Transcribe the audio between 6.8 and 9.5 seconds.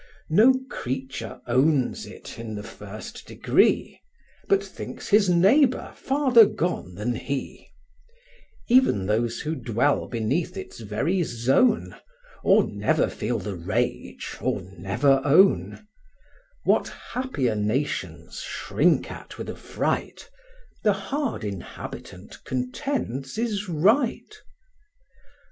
than he; Even those